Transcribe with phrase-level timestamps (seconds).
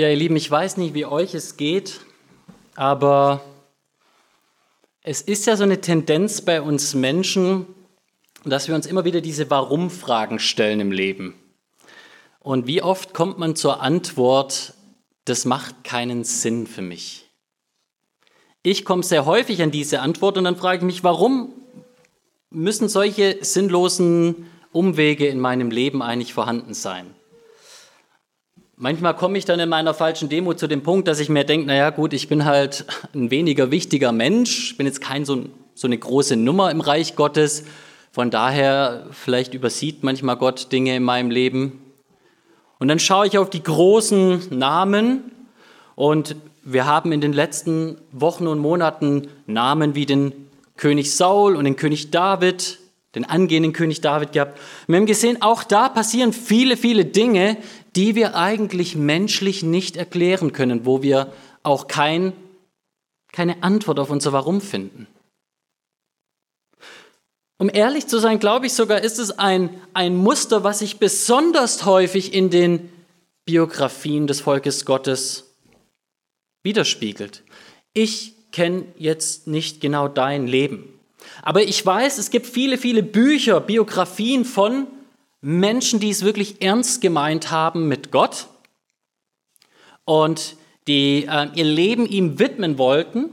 [0.00, 2.00] Ja, ihr Lieben, ich weiß nicht, wie euch es geht,
[2.74, 3.42] aber
[5.02, 7.66] es ist ja so eine Tendenz bei uns Menschen,
[8.46, 11.34] dass wir uns immer wieder diese Warum-Fragen stellen im Leben.
[12.38, 14.72] Und wie oft kommt man zur Antwort,
[15.26, 17.28] das macht keinen Sinn für mich.
[18.62, 21.52] Ich komme sehr häufig an diese Antwort und dann frage ich mich, warum
[22.48, 27.14] müssen solche sinnlosen Umwege in meinem Leben eigentlich vorhanden sein?
[28.82, 31.66] Manchmal komme ich dann in meiner falschen Demo zu dem Punkt, dass ich mir denke,
[31.66, 35.98] naja gut, ich bin halt ein weniger wichtiger Mensch, bin jetzt kein so, so eine
[35.98, 37.64] große Nummer im Reich Gottes.
[38.10, 41.82] Von daher, vielleicht übersieht manchmal Gott Dinge in meinem Leben.
[42.78, 45.30] Und dann schaue ich auf die großen Namen
[45.94, 50.32] und wir haben in den letzten Wochen und Monaten Namen wie den
[50.78, 52.78] König Saul und den König David,
[53.14, 54.58] den angehenden König David gehabt.
[54.86, 57.56] Wir haben gesehen, auch da passieren viele, viele Dinge,
[57.96, 62.32] die wir eigentlich menschlich nicht erklären können, wo wir auch kein,
[63.32, 65.06] keine Antwort auf unser Warum finden.
[67.58, 71.84] Um ehrlich zu sein, glaube ich sogar, ist es ein, ein Muster, was sich besonders
[71.84, 72.90] häufig in den
[73.44, 75.52] Biografien des Volkes Gottes
[76.62, 77.42] widerspiegelt.
[77.92, 81.00] Ich kenne jetzt nicht genau dein Leben,
[81.42, 84.86] aber ich weiß, es gibt viele, viele Bücher, Biografien von
[85.40, 88.48] Menschen, die es wirklich ernst gemeint haben mit Gott
[90.04, 93.30] und die äh, ihr Leben ihm widmen wollten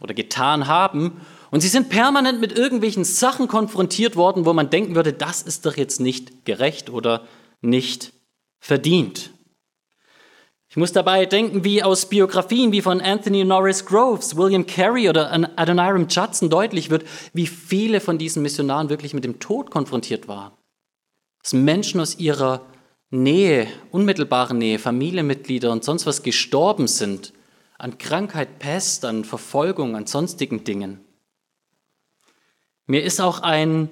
[0.00, 1.20] oder getan haben.
[1.50, 5.66] Und sie sind permanent mit irgendwelchen Sachen konfrontiert worden, wo man denken würde, das ist
[5.66, 7.26] doch jetzt nicht gerecht oder
[7.60, 8.12] nicht
[8.60, 9.30] verdient.
[10.68, 15.32] Ich muss dabei denken, wie aus Biografien wie von Anthony Norris Groves, William Carey oder
[15.56, 20.52] Adoniram Judson deutlich wird, wie viele von diesen Missionaren wirklich mit dem Tod konfrontiert waren
[21.42, 22.66] dass Menschen aus ihrer
[23.10, 27.32] Nähe, unmittelbaren Nähe, Familienmitglieder und sonst was gestorben sind
[27.78, 31.00] an Krankheit, Pest, an Verfolgung, an sonstigen Dingen.
[32.86, 33.88] Mir ist auch ein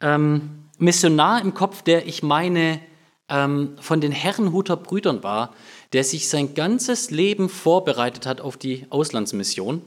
[0.00, 2.80] ähm, Missionar im Kopf, der ich meine
[3.28, 5.54] ähm, von den Herrenhuter Brüdern war,
[5.92, 9.82] der sich sein ganzes Leben vorbereitet hat auf die Auslandsmission.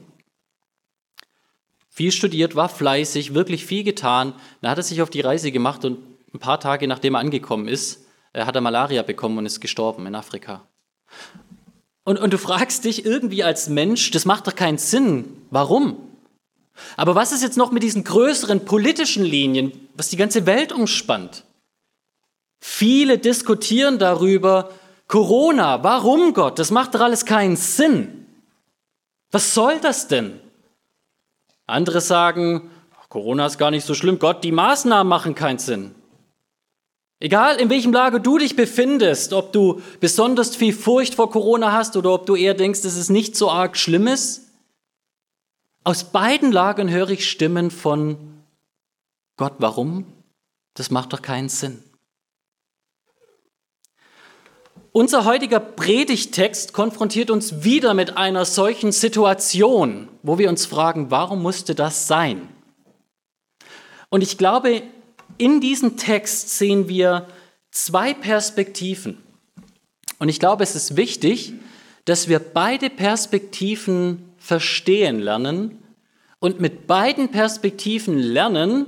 [1.88, 4.32] Viel studiert, war fleißig, wirklich viel getan.
[4.60, 5.98] Dann hat er sich auf die Reise gemacht und
[6.34, 10.06] ein paar Tage nachdem er angekommen ist, äh, hat er Malaria bekommen und ist gestorben
[10.06, 10.66] in Afrika.
[12.04, 15.42] Und, und du fragst dich irgendwie als Mensch, das macht doch keinen Sinn.
[15.50, 15.96] Warum?
[16.96, 21.44] Aber was ist jetzt noch mit diesen größeren politischen Linien, was die ganze Welt umspannt?
[22.60, 24.70] Viele diskutieren darüber,
[25.06, 26.58] Corona, warum Gott?
[26.58, 28.26] Das macht doch alles keinen Sinn.
[29.30, 30.40] Was soll das denn?
[31.66, 32.70] Andere sagen,
[33.08, 35.94] Corona ist gar nicht so schlimm, Gott, die Maßnahmen machen keinen Sinn.
[37.22, 41.96] Egal in welchem Lager du dich befindest, ob du besonders viel Furcht vor Corona hast
[41.96, 44.48] oder ob du eher denkst, es ist nicht so arg Schlimmes,
[45.84, 48.16] aus beiden Lagern höre ich Stimmen von
[49.36, 50.04] Gott, warum?
[50.74, 51.84] Das macht doch keinen Sinn.
[54.90, 61.40] Unser heutiger Predigtext konfrontiert uns wieder mit einer solchen Situation, wo wir uns fragen, warum
[61.40, 62.48] musste das sein?
[64.08, 64.82] Und ich glaube,
[65.38, 67.26] in diesem Text sehen wir
[67.70, 69.18] zwei Perspektiven.
[70.18, 71.54] Und ich glaube, es ist wichtig,
[72.04, 75.78] dass wir beide Perspektiven verstehen lernen
[76.38, 78.86] und mit beiden Perspektiven lernen,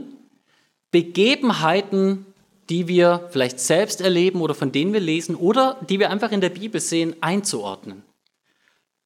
[0.90, 2.26] Begebenheiten,
[2.68, 6.40] die wir vielleicht selbst erleben oder von denen wir lesen oder die wir einfach in
[6.40, 8.02] der Bibel sehen, einzuordnen.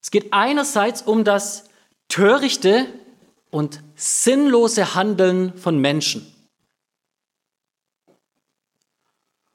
[0.03, 1.65] Es geht einerseits um das
[2.09, 2.87] törichte
[3.51, 6.27] und sinnlose Handeln von Menschen.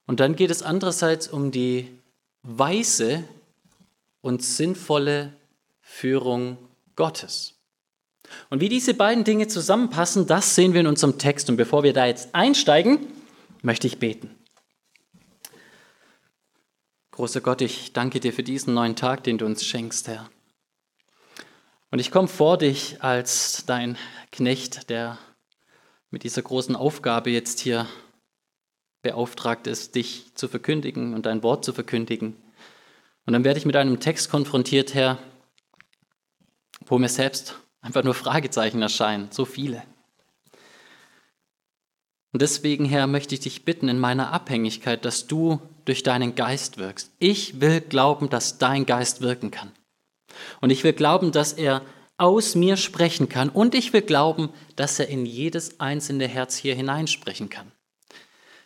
[0.05, 1.89] Und dann geht es andererseits um die
[2.41, 3.23] weise
[4.21, 5.33] und sinnvolle
[5.81, 6.57] Führung
[6.95, 7.55] Gottes.
[8.49, 11.49] Und wie diese beiden Dinge zusammenpassen, das sehen wir in unserem Text.
[11.49, 13.07] Und bevor wir da jetzt einsteigen,
[13.61, 14.35] möchte ich beten.
[17.11, 20.29] Großer Gott, ich danke dir für diesen neuen Tag, den du uns schenkst, Herr.
[21.91, 23.97] Und ich komme vor dich als dein
[24.31, 25.19] Knecht, der
[26.09, 27.87] mit dieser großen Aufgabe jetzt hier
[29.03, 32.35] beauftragt ist, dich zu verkündigen und dein Wort zu verkündigen.
[33.25, 35.19] Und dann werde ich mit einem Text konfrontiert, Herr,
[36.85, 39.83] wo mir selbst einfach nur Fragezeichen erscheinen, so viele.
[42.31, 46.77] Und deswegen, Herr, möchte ich dich bitten in meiner Abhängigkeit, dass du durch deinen Geist
[46.77, 47.11] wirkst.
[47.19, 49.71] Ich will glauben, dass dein Geist wirken kann.
[50.59, 51.83] Und ich will glauben, dass er
[52.17, 53.49] aus mir sprechen kann.
[53.49, 57.71] Und ich will glauben, dass er in jedes einzelne Herz hier hineinsprechen kann.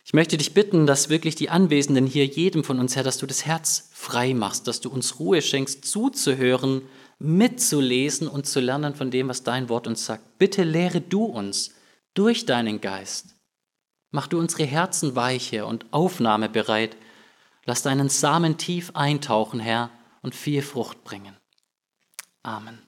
[0.08, 3.26] Ich möchte dich bitten, dass wirklich die Anwesenden hier jedem von uns, Herr, dass du
[3.26, 6.80] das Herz frei machst, dass du uns Ruhe schenkst, zuzuhören,
[7.18, 10.38] mitzulesen und zu lernen von dem, was dein Wort uns sagt.
[10.38, 11.74] Bitte lehre du uns
[12.14, 13.34] durch deinen Geist.
[14.10, 16.96] Mach du unsere Herzen weiche und aufnahmebereit.
[17.66, 19.90] Lass deinen Samen tief eintauchen, Herr,
[20.22, 21.36] und viel Frucht bringen.
[22.42, 22.78] Amen.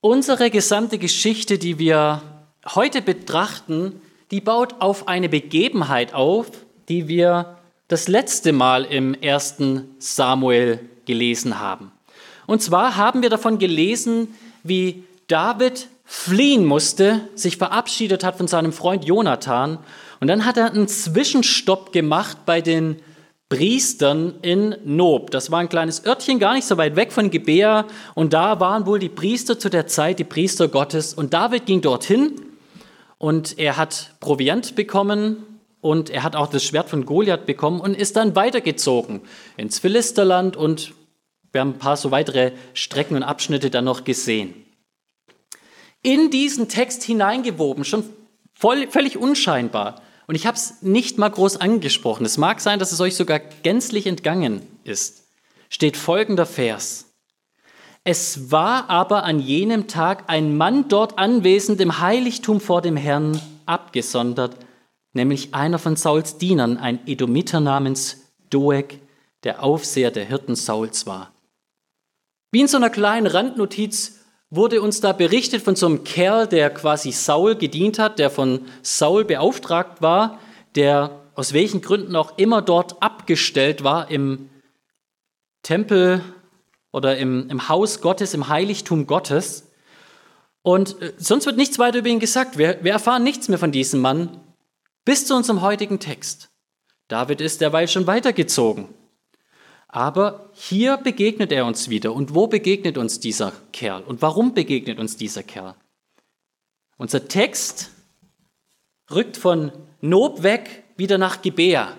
[0.00, 2.37] Unsere gesamte Geschichte, die wir
[2.74, 4.00] heute betrachten,
[4.30, 6.50] die baut auf eine Begebenheit auf,
[6.88, 7.56] die wir
[7.88, 11.90] das letzte Mal im ersten Samuel gelesen haben.
[12.46, 18.72] Und zwar haben wir davon gelesen, wie David fliehen musste, sich verabschiedet hat von seinem
[18.72, 19.78] Freund Jonathan
[20.20, 22.96] und dann hat er einen Zwischenstopp gemacht bei den
[23.50, 25.30] Priestern in Nob.
[25.30, 28.86] Das war ein kleines Örtchen, gar nicht so weit weg von Gebea und da waren
[28.86, 32.47] wohl die Priester zu der Zeit, die Priester Gottes und David ging dorthin
[33.18, 35.44] und er hat Proviant bekommen
[35.80, 39.20] und er hat auch das Schwert von Goliath bekommen und ist dann weitergezogen
[39.56, 40.94] ins Philisterland und
[41.52, 44.54] wir haben ein paar so weitere Strecken und Abschnitte dann noch gesehen.
[46.02, 48.04] In diesen Text hineingewoben, schon
[48.54, 50.02] voll, völlig unscheinbar.
[50.26, 52.26] Und ich habe es nicht mal groß angesprochen.
[52.26, 55.24] Es mag sein, dass es euch sogar gänzlich entgangen ist.
[55.70, 57.07] Steht folgender Vers.
[58.10, 63.38] Es war aber an jenem Tag ein Mann dort anwesend im Heiligtum vor dem Herrn
[63.66, 64.56] abgesondert,
[65.12, 68.98] nämlich einer von Sauls Dienern, ein Edomiter namens Doeg,
[69.44, 71.32] der Aufseher der Hirten Sauls war.
[72.50, 76.70] Wie in so einer kleinen Randnotiz wurde uns da berichtet von so einem Kerl, der
[76.70, 80.38] quasi Saul gedient hat, der von Saul beauftragt war,
[80.76, 84.48] der aus welchen Gründen auch immer dort abgestellt war im
[85.62, 86.22] Tempel
[86.98, 89.70] oder im, im Haus Gottes, im Heiligtum Gottes.
[90.62, 92.58] Und äh, sonst wird nichts weiter über ihn gesagt.
[92.58, 94.40] Wir, wir erfahren nichts mehr von diesem Mann
[95.04, 96.50] bis zu unserem heutigen Text.
[97.06, 98.88] David ist derweil schon weitergezogen.
[99.86, 102.12] Aber hier begegnet er uns wieder.
[102.12, 104.02] Und wo begegnet uns dieser Kerl?
[104.02, 105.76] Und warum begegnet uns dieser Kerl?
[106.96, 107.92] Unser Text
[109.08, 111.96] rückt von Nob weg wieder nach Gebea.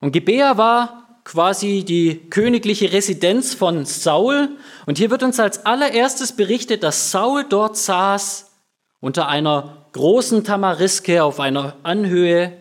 [0.00, 4.50] Und Gebea war quasi die königliche Residenz von Saul.
[4.86, 8.52] Und hier wird uns als allererstes berichtet, dass Saul dort saß
[9.00, 12.56] unter einer großen Tamariske auf einer Anhöhe,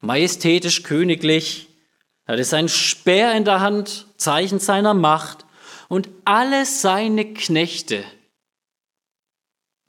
[0.00, 1.68] majestätisch königlich.
[2.24, 5.44] Er hatte seinen Speer in der Hand, Zeichen seiner Macht.
[5.88, 8.02] Und alle seine Knechte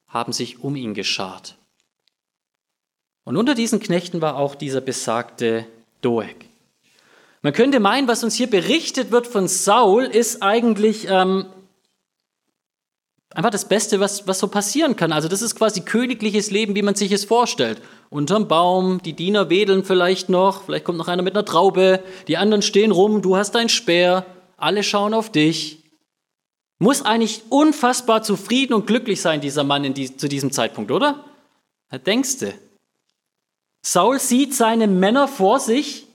[0.07, 1.57] haben sich um ihn geschart.
[3.23, 5.65] Und unter diesen Knechten war auch dieser besagte
[6.01, 6.46] Doeg.
[7.41, 11.45] Man könnte meinen, was uns hier berichtet wird von Saul, ist eigentlich ähm,
[13.31, 15.11] einfach das Beste, was, was so passieren kann.
[15.11, 17.81] Also das ist quasi königliches Leben, wie man sich es vorstellt.
[18.09, 22.37] Unterm Baum, die Diener wedeln vielleicht noch, vielleicht kommt noch einer mit einer Traube, die
[22.37, 24.25] anderen stehen rum, du hast dein Speer,
[24.57, 25.83] alle schauen auf dich.
[26.79, 31.23] Muss eigentlich unfassbar zufrieden und glücklich sein, dieser Mann die, zu diesem Zeitpunkt, oder?
[31.89, 32.53] Da denkst du.
[33.83, 36.06] Saul sieht seine Männer vor sich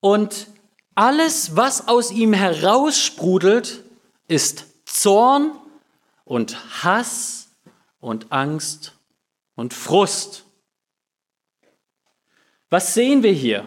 [0.00, 0.48] und
[0.94, 3.84] alles, was aus ihm heraussprudelt,
[4.28, 5.52] ist Zorn
[6.24, 7.48] und Hass
[8.00, 8.94] und Angst
[9.54, 10.44] und Frust.
[12.70, 13.66] Was sehen wir hier?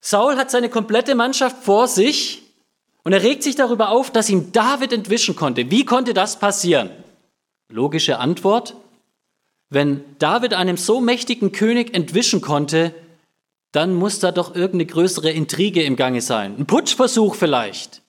[0.00, 2.42] Saul hat seine komplette Mannschaft vor sich
[3.02, 5.70] und er regt sich darüber auf, dass ihm David entwischen konnte.
[5.70, 6.90] Wie konnte das passieren?
[7.68, 8.76] Logische Antwort.
[9.68, 12.94] Wenn David einem so mächtigen König entwischen konnte,
[13.72, 16.56] dann muss da doch irgendeine größere Intrige im Gange sein.
[16.58, 18.02] Ein Putschversuch vielleicht.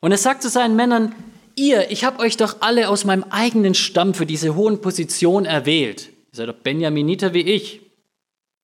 [0.00, 1.14] Und er sagt zu seinen Männern,
[1.56, 6.08] ihr, ich habe euch doch alle aus meinem eigenen Stamm für diese hohen Positionen erwählt.
[6.08, 7.80] Ihr seid doch Benjaminiter wie ich.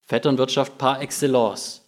[0.07, 1.83] Vetternwirtschaft par excellence.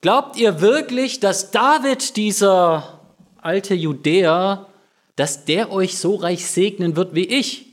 [0.00, 3.00] Glaubt ihr wirklich, dass David, dieser
[3.40, 4.66] alte Judäer,
[5.16, 7.66] dass der euch so reich segnen wird wie ich?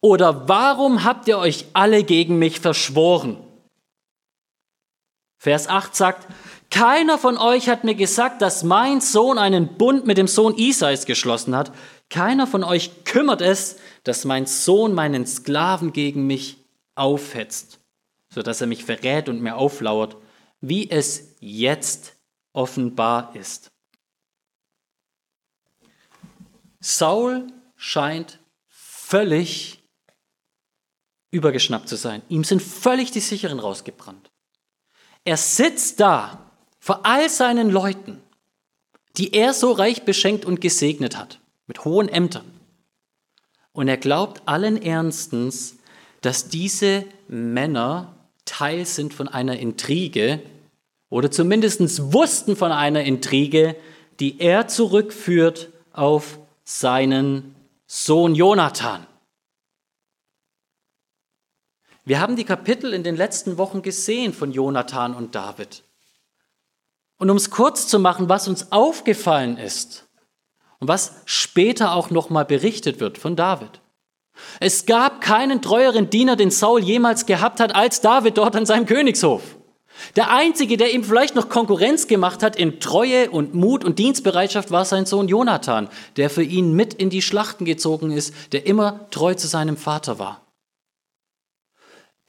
[0.00, 3.36] Oder warum habt ihr euch alle gegen mich verschworen?
[5.42, 6.28] Vers 8 sagt,
[6.70, 11.04] keiner von euch hat mir gesagt, dass mein Sohn einen Bund mit dem Sohn Isais
[11.04, 11.72] geschlossen hat.
[12.10, 16.58] Keiner von euch kümmert es, dass mein Sohn meinen Sklaven gegen mich
[16.94, 17.80] aufhetzt,
[18.32, 20.16] sodass er mich verrät und mir auflauert,
[20.60, 22.14] wie es jetzt
[22.52, 23.72] offenbar ist.
[26.78, 29.82] Saul scheint völlig
[31.32, 32.22] übergeschnappt zu sein.
[32.28, 34.31] Ihm sind völlig die Sicheren rausgebrannt.
[35.24, 36.50] Er sitzt da
[36.80, 38.20] vor all seinen Leuten,
[39.16, 42.44] die er so reich beschenkt und gesegnet hat, mit hohen Ämtern.
[43.72, 45.76] Und er glaubt allen Ernstens,
[46.20, 48.14] dass diese Männer
[48.44, 50.42] Teil sind von einer Intrige
[51.08, 53.76] oder zumindest wussten von einer Intrige,
[54.18, 57.54] die er zurückführt auf seinen
[57.86, 59.06] Sohn Jonathan.
[62.04, 65.84] Wir haben die Kapitel in den letzten Wochen gesehen von Jonathan und David.
[67.18, 70.08] Und um es kurz zu machen, was uns aufgefallen ist
[70.80, 73.80] und was später auch nochmal berichtet wird von David.
[74.58, 78.86] Es gab keinen treueren Diener, den Saul jemals gehabt hat, als David dort an seinem
[78.86, 79.42] Königshof.
[80.16, 84.72] Der einzige, der ihm vielleicht noch Konkurrenz gemacht hat in Treue und Mut und Dienstbereitschaft,
[84.72, 89.08] war sein Sohn Jonathan, der für ihn mit in die Schlachten gezogen ist, der immer
[89.10, 90.41] treu zu seinem Vater war.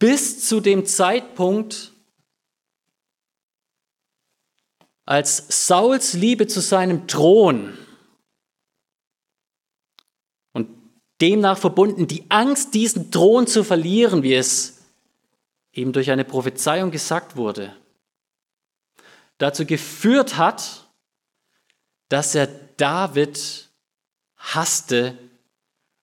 [0.03, 1.93] Bis zu dem Zeitpunkt,
[5.05, 7.77] als Sauls Liebe zu seinem Thron
[10.51, 10.67] und
[11.21, 14.81] demnach verbunden die Angst, diesen Thron zu verlieren, wie es
[15.71, 17.73] ihm durch eine Prophezeiung gesagt wurde,
[19.37, 20.85] dazu geführt hat,
[22.09, 23.69] dass er David
[24.35, 25.17] hasste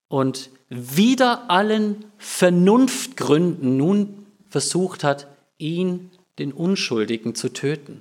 [0.08, 5.26] und wider allen Vernunftgründen nun versucht hat,
[5.58, 8.00] ihn, den Unschuldigen, zu töten.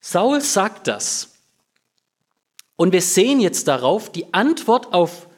[0.00, 1.30] Saul sagt das.
[2.76, 5.28] Und wir sehen jetzt darauf, die Antwort auf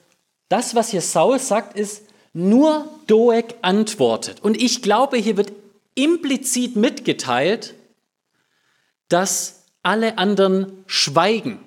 [0.49, 4.43] das, was hier Saul sagt, ist, nur Doeg antwortet.
[4.43, 5.53] Und ich glaube, hier wird
[5.95, 7.75] implizit mitgeteilt,
[9.09, 11.64] dass alle anderen schweigen.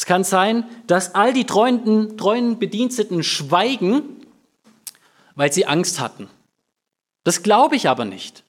[0.00, 4.24] Es kann sein, dass all die treuen, treuen Bediensteten schweigen,
[5.34, 6.30] weil sie Angst hatten.
[7.22, 8.42] Das glaube ich aber nicht.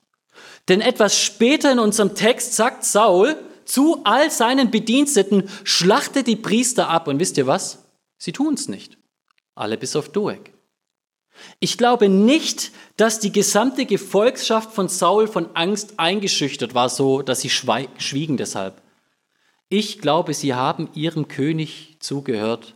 [0.69, 6.87] Denn etwas später in unserem Text sagt Saul zu all seinen Bediensteten, schlachte die Priester
[6.87, 7.09] ab.
[7.09, 7.79] Und wisst ihr was?
[8.17, 8.97] Sie tun es nicht.
[9.53, 10.53] Alle bis auf Doeg.
[11.59, 17.41] Ich glaube nicht, dass die gesamte Gefolgschaft von Saul von Angst eingeschüchtert war, so dass
[17.41, 18.81] sie schwiegen deshalb.
[19.73, 22.75] Ich glaube, sie haben ihrem König zugehört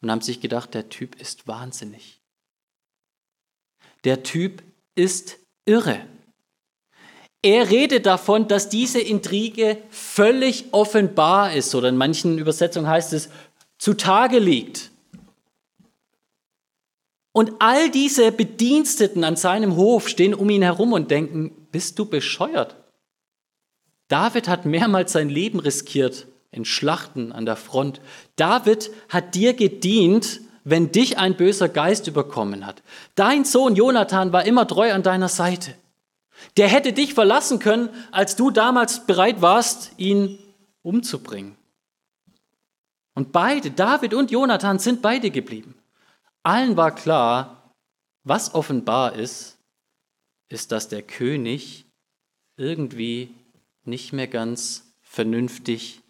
[0.00, 2.18] und haben sich gedacht, der Typ ist wahnsinnig.
[4.04, 4.62] Der Typ
[4.94, 6.00] ist irre.
[7.42, 13.28] Er redet davon, dass diese Intrige völlig offenbar ist, oder in manchen Übersetzungen heißt es,
[13.76, 14.92] zutage liegt.
[17.32, 22.06] Und all diese Bediensteten an seinem Hof stehen um ihn herum und denken, bist du
[22.06, 22.76] bescheuert?
[24.08, 28.00] David hat mehrmals sein Leben riskiert in Schlachten an der Front.
[28.36, 32.82] David hat dir gedient, wenn dich ein böser Geist überkommen hat.
[33.14, 35.74] Dein Sohn Jonathan war immer treu an deiner Seite.
[36.56, 40.38] Der hätte dich verlassen können, als du damals bereit warst, ihn
[40.82, 41.56] umzubringen.
[43.14, 45.76] Und beide, David und Jonathan, sind beide geblieben.
[46.42, 47.72] Allen war klar,
[48.24, 49.58] was offenbar ist,
[50.48, 51.86] ist, dass der König
[52.56, 53.34] irgendwie
[53.86, 56.00] nicht mehr ganz vernünftig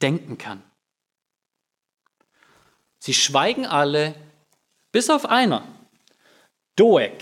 [0.00, 0.62] denken kann.
[2.98, 4.14] Sie schweigen alle,
[4.92, 5.66] bis auf einer,
[6.76, 7.18] Doeg.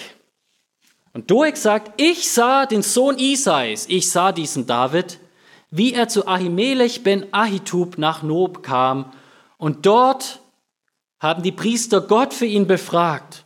[1.13, 5.19] Und Doeg sagt, ich sah den Sohn Isais, ich sah diesen David,
[5.71, 9.13] wie er zu Ahimelech ben Ahitub nach Nob kam.
[9.57, 10.41] Und dort
[11.19, 13.45] haben die Priester Gott für ihn befragt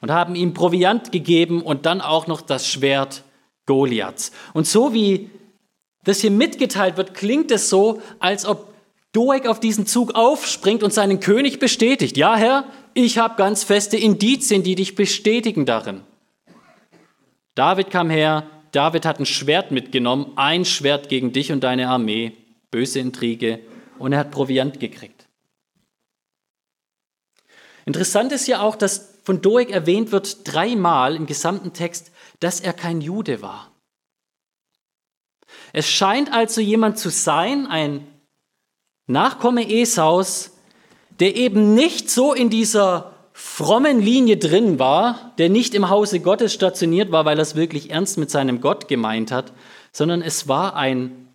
[0.00, 3.24] und haben ihm Proviant gegeben und dann auch noch das Schwert
[3.66, 4.32] Goliaths.
[4.52, 5.30] Und so wie
[6.04, 8.72] das hier mitgeteilt wird, klingt es so, als ob
[9.12, 12.16] Doeg auf diesen Zug aufspringt und seinen König bestätigt.
[12.16, 12.64] Ja, Herr,
[12.94, 16.02] ich habe ganz feste Indizien, die dich bestätigen darin.
[17.54, 22.32] David kam her, David hat ein Schwert mitgenommen, ein Schwert gegen dich und deine Armee,
[22.70, 23.60] böse Intrige,
[23.98, 25.26] und er hat Proviant gekriegt.
[27.84, 32.72] Interessant ist ja auch, dass von Doeg erwähnt wird dreimal im gesamten Text, dass er
[32.72, 33.69] kein Jude war.
[35.72, 38.06] Es scheint also jemand zu sein, ein
[39.06, 40.52] Nachkomme Esaus,
[41.18, 46.52] der eben nicht so in dieser frommen Linie drin war, der nicht im Hause Gottes
[46.52, 49.52] stationiert war, weil er es wirklich ernst mit seinem Gott gemeint hat,
[49.92, 51.28] sondern es war ein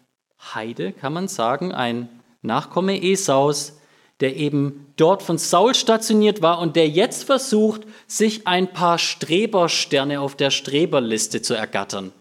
[0.53, 2.09] Heide, kann man sagen, ein
[2.41, 3.79] Nachkomme Esaus,
[4.19, 10.21] der eben dort von Saul stationiert war und der jetzt versucht, sich ein paar Strebersterne
[10.21, 12.13] auf der Streberliste zu ergattern.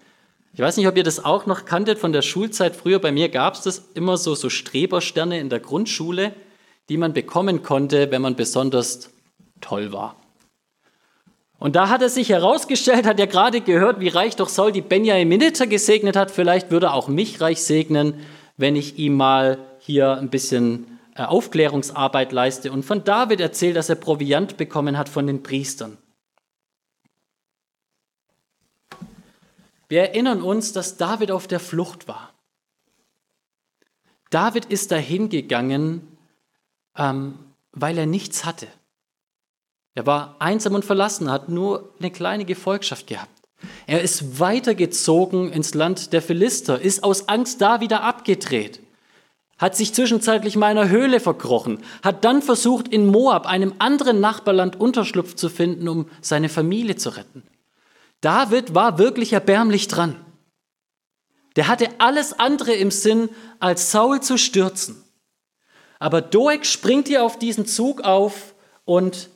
[0.55, 2.77] Ich weiß nicht, ob ihr das auch noch kanntet von der Schulzeit.
[2.77, 6.33] Früher bei mir gab es das immer so, so Strebersterne in der Grundschule,
[6.89, 9.11] die man bekommen konnte, wenn man besonders
[9.61, 10.15] toll war.
[11.59, 14.81] Und da hat er sich herausgestellt, hat er gerade gehört, wie reich doch Saul die
[14.81, 16.31] Benjaminiter gesegnet hat.
[16.31, 18.15] Vielleicht würde er auch mich reich segnen,
[18.57, 23.89] wenn ich ihm mal hier ein bisschen äh, Aufklärungsarbeit leiste und von David erzähle, dass
[23.89, 25.97] er Proviant bekommen hat von den Priestern.
[29.95, 32.35] Wir erinnern uns, dass David auf der Flucht war.
[34.29, 36.19] David ist dahin gegangen,
[36.99, 37.39] ähm,
[37.71, 38.67] weil er nichts hatte.
[39.95, 43.31] Er war einsam und verlassen, hat nur eine kleine Gefolgschaft gehabt.
[43.87, 48.81] Er ist weitergezogen ins Land der Philister, ist aus Angst da wieder abgedreht,
[49.59, 54.19] hat sich zwischenzeitlich mal in einer Höhle verkrochen, hat dann versucht, in Moab, einem anderen
[54.19, 57.45] Nachbarland, Unterschlupf zu finden, um seine Familie zu retten.
[58.25, 60.17] David war wirklich erbärmlich dran.
[61.57, 63.29] Der hatte alles andere im Sinn,
[63.61, 65.05] als Saul zu stürzen.
[65.99, 68.55] Aber Doeg springt hier auf diesen Zug auf
[68.87, 69.29] und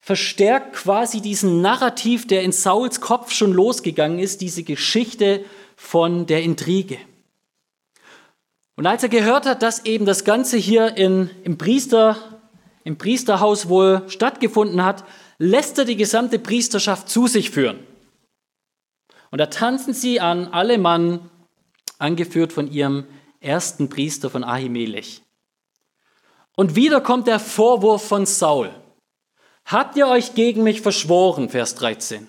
[0.00, 6.42] verstärkt quasi diesen Narrativ, der in Sauls Kopf schon losgegangen ist, diese Geschichte von der
[6.42, 6.98] Intrige.
[8.76, 12.38] Und als er gehört hat, dass eben das Ganze hier in, im, Priester,
[12.84, 15.04] im Priesterhaus wohl stattgefunden hat,
[15.38, 17.86] lässt er die gesamte Priesterschaft zu sich führen.
[19.30, 21.30] Und da tanzen sie an alle Mann,
[21.98, 23.06] angeführt von ihrem
[23.40, 25.22] ersten Priester von Ahimelech.
[26.56, 28.74] Und wieder kommt der Vorwurf von Saul.
[29.64, 31.50] Habt ihr euch gegen mich verschworen?
[31.50, 32.26] Vers 13.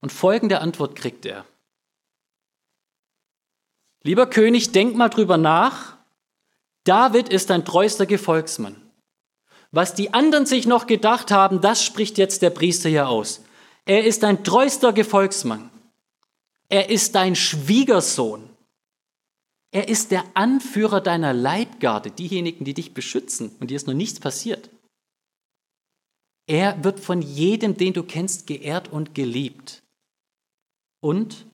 [0.00, 1.46] Und folgende Antwort kriegt er.
[4.02, 5.96] Lieber König, denk mal drüber nach.
[6.84, 8.81] David ist ein treuster Gefolgsmann.
[9.72, 13.42] Was die anderen sich noch gedacht haben, das spricht jetzt der Priester hier aus.
[13.86, 15.70] Er ist ein treuster Gefolgsmann.
[16.68, 18.48] Er ist dein Schwiegersohn.
[19.72, 24.20] Er ist der Anführer deiner Leibgarde, diejenigen, die dich beschützen und dir ist noch nichts
[24.20, 24.68] passiert.
[26.46, 29.82] Er wird von jedem, den du kennst, geehrt und geliebt.
[31.00, 31.46] Und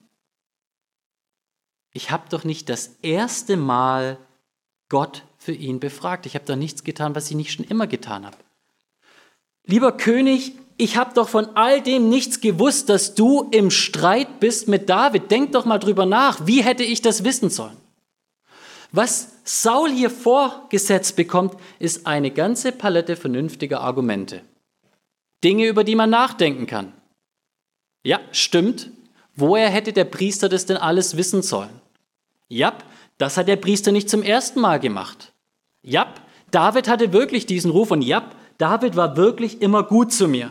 [1.93, 4.19] ich habe doch nicht das erste Mal
[4.89, 6.27] Gott für ihn befragt.
[6.27, 8.37] Ich habe da nichts getan, was ich nicht schon immer getan habe.
[9.65, 14.69] Lieber König, ich habe doch von all dem nichts gewusst, dass du im Streit bist
[14.69, 15.31] mit David.
[15.31, 16.47] Denk doch mal drüber nach.
[16.47, 17.79] Wie hätte ich das wissen sollen?
[18.93, 24.43] Was Saul hier vorgesetzt bekommt, ist eine ganze Palette vernünftiger Argumente.
[25.43, 26.93] Dinge, über die man nachdenken kann.
[28.03, 28.91] Ja, stimmt.
[29.35, 31.81] Woher hätte der Priester das denn alles wissen sollen?
[32.49, 32.77] Ja,
[33.17, 35.33] das hat der Priester nicht zum ersten Mal gemacht.
[35.83, 36.13] Ja,
[36.51, 40.51] David hatte wirklich diesen Ruf und ja, David war wirklich immer gut zu mir.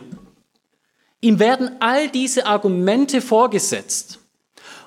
[1.20, 4.20] Ihm werden all diese Argumente vorgesetzt.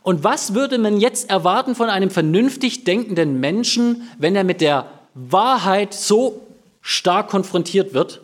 [0.01, 4.87] Und was würde man jetzt erwarten von einem vernünftig denkenden Menschen, wenn er mit der
[5.13, 6.47] Wahrheit so
[6.81, 8.21] stark konfrontiert wird?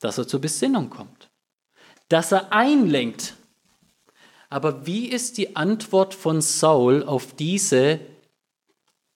[0.00, 1.30] dass er zur Besinnung kommt,
[2.08, 3.34] dass er einlenkt.
[4.48, 7.98] Aber wie ist die Antwort von Saul auf diese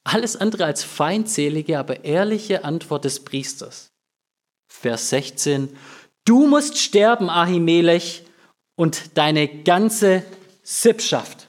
[0.05, 3.91] alles andere als feindselige, aber ehrliche Antwort des Priesters?
[4.69, 5.77] Vers 16.
[6.25, 8.25] Du musst sterben, Ahimelech,
[8.77, 10.25] und deine ganze
[10.63, 11.49] Sippschaft.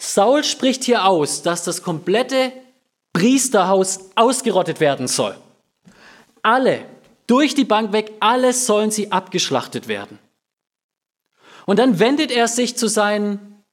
[0.00, 2.52] Saul spricht hier aus, dass das komplette
[3.12, 5.36] Priesterhaus ausgerottet werden soll.
[6.42, 6.84] Alle,
[7.26, 10.18] durch die Bank weg, alles sollen sie abgeschlachtet werden.
[11.66, 13.64] Und dann wendet er sich zu seinen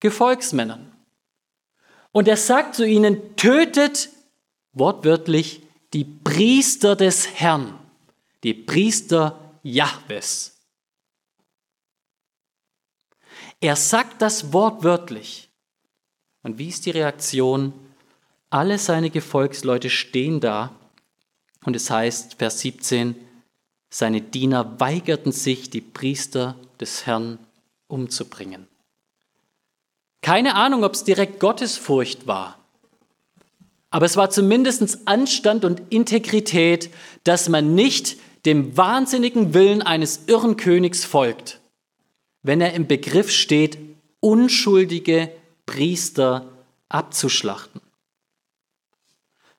[0.00, 0.89] Gefolgsmännern.
[2.12, 4.10] Und er sagt zu ihnen, tötet
[4.72, 7.78] wortwörtlich die Priester des Herrn,
[8.42, 10.56] die Priester Jahwes.
[13.60, 15.50] Er sagt das wortwörtlich.
[16.42, 17.74] Und wie ist die Reaktion?
[18.48, 20.74] Alle seine Gefolgsleute stehen da
[21.64, 23.14] und es heißt, Vers 17,
[23.90, 27.38] seine Diener weigerten sich, die Priester des Herrn
[27.86, 28.69] umzubringen.
[30.22, 32.58] Keine Ahnung, ob es direkt Gottesfurcht war,
[33.90, 36.90] aber es war zumindest Anstand und Integrität,
[37.24, 41.60] dass man nicht dem wahnsinnigen Willen eines irren Königs folgt,
[42.42, 43.78] wenn er im Begriff steht,
[44.20, 45.30] unschuldige
[45.66, 46.46] Priester
[46.88, 47.80] abzuschlachten.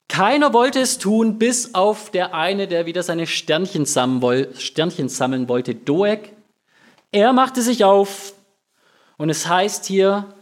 [0.08, 6.34] Keiner wollte es tun, bis auf der eine, der wieder seine Sternchen sammeln, wollte, Doeg.
[7.14, 8.34] Er machte sich auf
[9.18, 10.34] und es heißt hier,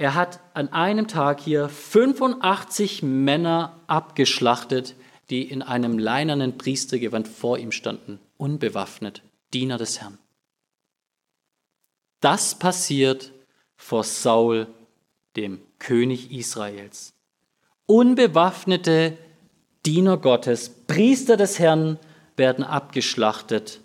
[0.00, 4.96] er hat an einem Tag hier 85 Männer abgeschlachtet,
[5.30, 9.22] die in einem leinernen Priestergewand vor ihm standen, unbewaffnet,
[9.54, 10.18] Diener des Herrn.
[12.20, 13.30] Das passiert
[13.76, 14.66] vor Saul,
[15.36, 17.14] dem König Israels
[17.90, 19.18] unbewaffnete
[19.84, 21.98] Diener Gottes, Priester des Herrn
[22.36, 23.80] werden abgeschlachtet,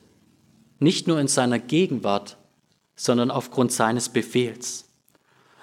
[0.77, 2.37] nicht nur in seiner Gegenwart,
[2.95, 4.84] sondern aufgrund seines Befehls.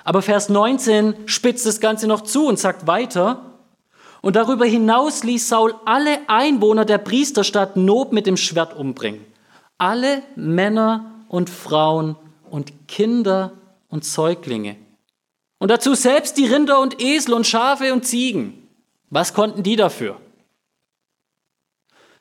[0.04, 3.52] Aber Vers 19 spitzt das Ganze noch zu und sagt weiter,
[4.20, 9.24] und darüber hinaus ließ Saul alle Einwohner der Priesterstadt Nob mit dem Schwert umbringen.
[9.78, 12.16] Alle Männer und Frauen
[12.48, 13.52] und Kinder
[13.88, 14.76] und Säuglinge.
[15.58, 18.68] Und dazu selbst die Rinder und Esel und Schafe und Ziegen.
[19.10, 20.20] Was konnten die dafür?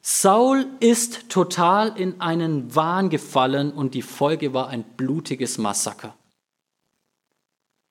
[0.02, 6.16] Saul ist total in einen Wahn gefallen und die Folge war ein blutiges Massaker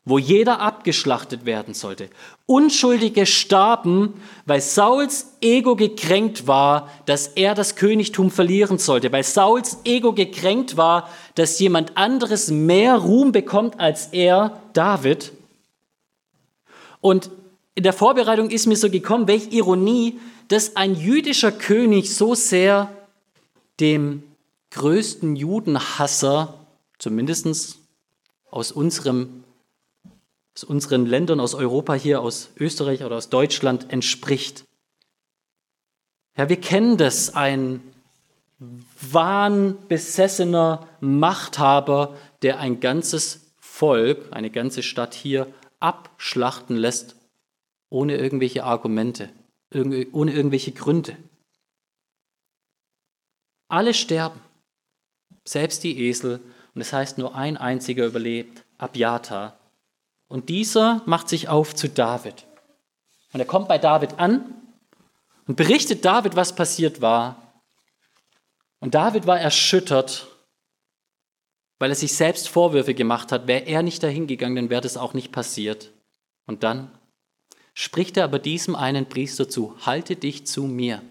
[0.04, 2.08] wo jeder abgeschlachtet werden sollte.
[2.46, 4.14] Unschuldige starben,
[4.46, 10.76] weil Sauls Ego gekränkt war, dass er das Königtum verlieren sollte, weil Sauls Ego gekränkt
[10.76, 15.32] war, dass jemand anderes mehr Ruhm bekommt als er, David.
[17.00, 17.30] Und
[17.74, 22.90] in der Vorbereitung ist mir so gekommen, welche Ironie, dass ein jüdischer König so sehr
[23.80, 24.22] dem
[24.70, 26.54] größten Judenhasser,
[26.98, 27.76] zumindest
[28.50, 29.44] aus unserem
[30.54, 34.64] aus unseren Ländern, aus Europa hier, aus Österreich oder aus Deutschland entspricht.
[36.36, 37.82] Ja, wir kennen das, ein
[39.00, 47.16] wahnbesessener Machthaber, der ein ganzes Volk, eine ganze Stadt hier abschlachten lässt,
[47.88, 49.30] ohne irgendwelche Argumente,
[49.72, 51.16] ohne irgendwelche Gründe.
[53.68, 54.40] Alle sterben,
[55.44, 56.40] selbst die Esel,
[56.74, 59.59] und es heißt nur ein einziger überlebt, Abjata,
[60.30, 62.46] und dieser macht sich auf zu David.
[63.32, 64.54] Und er kommt bei David an
[65.48, 67.62] und berichtet David, was passiert war.
[68.78, 70.28] Und David war erschüttert,
[71.80, 73.48] weil er sich selbst Vorwürfe gemacht hat.
[73.48, 75.90] Wäre er nicht dahin gegangen, dann wäre das auch nicht passiert.
[76.46, 76.92] Und dann
[77.74, 81.02] spricht er aber diesem einen Priester zu, halte dich zu mir.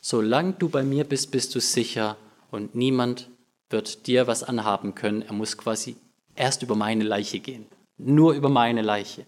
[0.00, 2.16] Solange du bei mir bist, bist du sicher
[2.50, 3.28] und niemand
[3.68, 5.20] wird dir was anhaben können.
[5.20, 5.96] Er muss quasi
[6.34, 7.66] erst über meine Leiche gehen
[8.04, 9.26] nur über meine Leiche.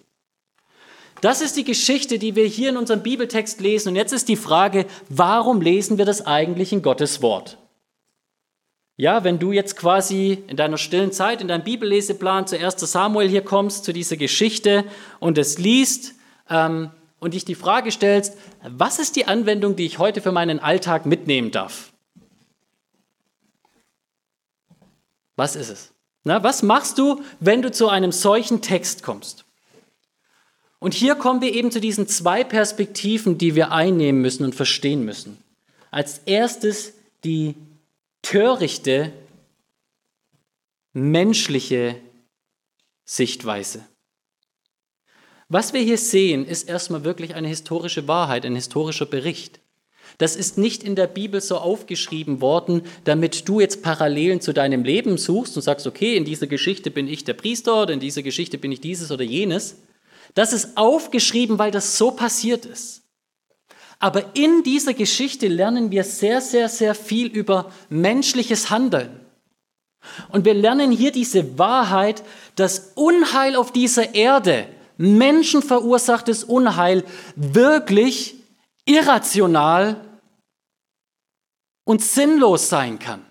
[1.20, 3.88] Das ist die Geschichte, die wir hier in unserem Bibeltext lesen.
[3.88, 7.56] Und jetzt ist die Frage, warum lesen wir das eigentlich in Gottes Wort?
[8.96, 13.28] Ja, wenn du jetzt quasi in deiner stillen Zeit, in deinem Bibelleseplan zu 1 Samuel
[13.28, 14.84] hier kommst, zu dieser Geschichte
[15.18, 16.14] und es liest
[16.50, 20.60] ähm, und dich die Frage stellst, was ist die Anwendung, die ich heute für meinen
[20.60, 21.92] Alltag mitnehmen darf?
[25.37, 25.93] Was ist es?
[26.24, 29.44] Na, was machst du, wenn du zu einem solchen Text kommst?
[30.78, 35.04] Und hier kommen wir eben zu diesen zwei Perspektiven, die wir einnehmen müssen und verstehen
[35.04, 35.38] müssen.
[35.90, 37.54] Als erstes die
[38.22, 39.12] törichte,
[40.92, 41.96] menschliche
[43.04, 43.87] Sichtweise.
[45.48, 49.60] Was wir hier sehen, ist erstmal wirklich eine historische Wahrheit, ein historischer Bericht.
[50.18, 54.85] Das ist nicht in der Bibel so aufgeschrieben worden, damit du jetzt Parallelen zu deinem
[54.85, 58.22] Leben suchst und sagst, okay, in dieser Geschichte bin ich der Priester oder in dieser
[58.22, 59.77] Geschichte bin ich dieses oder jenes.
[60.35, 63.03] Das ist aufgeschrieben, weil das so passiert ist.
[63.98, 69.20] Aber in dieser Geschichte lernen wir sehr, sehr, sehr viel über menschliches Handeln.
[70.31, 72.22] Und wir lernen hier diese Wahrheit,
[72.57, 78.35] dass Unheil auf dieser Erde, menschenverursachtes Unheil, wirklich
[78.85, 80.20] irrational
[81.85, 83.25] und sinnlos sein kann.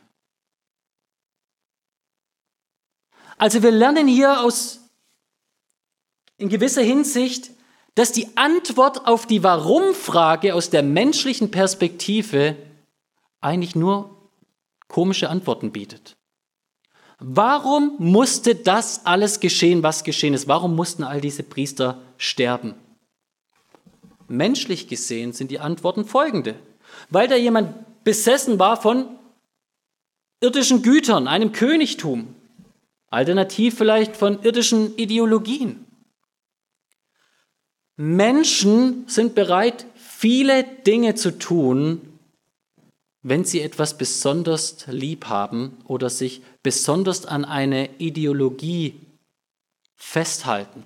[3.38, 4.80] Also wir lernen hier aus
[6.38, 7.52] in gewisser Hinsicht,
[7.96, 12.56] dass die Antwort auf die Warum-Frage aus der menschlichen Perspektive
[13.40, 14.30] eigentlich nur
[14.88, 16.16] komische Antworten bietet.
[17.20, 20.48] Warum musste das alles geschehen, was geschehen ist?
[20.48, 22.76] Warum mussten all diese Priester sterben?
[24.34, 26.56] Menschlich gesehen sind die Antworten folgende.
[27.10, 29.08] Weil da jemand besessen war von
[30.42, 32.36] irdischen Gütern, einem Königtum,
[33.10, 35.86] alternativ vielleicht von irdischen Ideologien.
[37.96, 42.02] Menschen sind bereit, viele Dinge zu tun,
[43.22, 49.00] wenn sie etwas besonders lieb haben oder sich besonders an eine Ideologie
[49.96, 50.86] festhalten.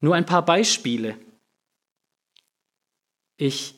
[0.00, 1.16] Nur ein paar Beispiele.
[3.40, 3.76] Ich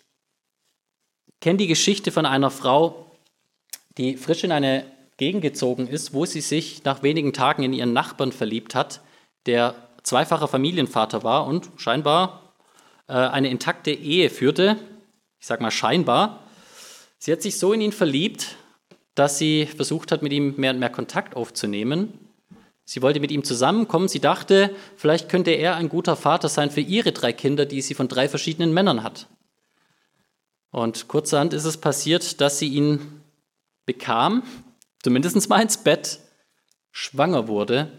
[1.41, 3.13] kenne die Geschichte von einer Frau,
[3.97, 4.85] die frisch in eine
[5.19, 9.03] Gegend gezogen ist, wo sie sich nach wenigen Tagen in ihren Nachbarn verliebt hat,
[9.47, 12.55] der zweifacher Familienvater war und scheinbar
[13.07, 14.79] äh, eine intakte Ehe führte.
[15.39, 16.43] Ich sage mal scheinbar.
[17.19, 18.57] Sie hat sich so in ihn verliebt,
[19.15, 22.19] dass sie versucht hat, mit ihm mehr und mehr Kontakt aufzunehmen.
[22.85, 24.09] Sie wollte mit ihm zusammenkommen.
[24.09, 27.95] Sie dachte, vielleicht könnte er ein guter Vater sein für ihre drei Kinder, die sie
[27.95, 29.29] von drei verschiedenen Männern hat.
[30.73, 33.23] Und kurzerhand ist es passiert, dass sie ihn
[33.85, 34.43] bekam,
[35.03, 36.19] zumindest mal ins Bett,
[36.91, 37.93] schwanger wurde.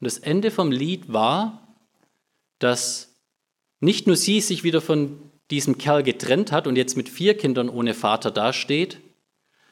[0.00, 1.76] Und das Ende vom Lied war,
[2.58, 3.14] dass
[3.80, 7.68] nicht nur sie sich wieder von diesem Kerl getrennt hat und jetzt mit vier Kindern
[7.68, 9.00] ohne Vater dasteht,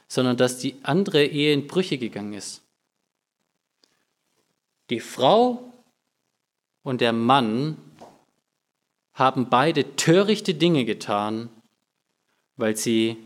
[0.07, 2.63] sondern dass die andere Ehe in Brüche gegangen ist.
[4.91, 5.73] Die Frau
[6.83, 7.79] und der Mann
[9.15, 11.49] haben beide törichte Dinge getan,
[12.63, 13.17] weil sie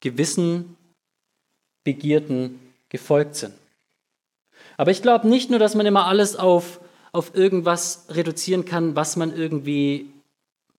[0.00, 0.78] gewissen
[1.84, 2.58] Begierden
[2.88, 3.52] gefolgt sind.
[4.78, 6.80] Aber ich glaube nicht nur, dass man immer alles auf,
[7.12, 10.08] auf irgendwas reduzieren kann, was man irgendwie,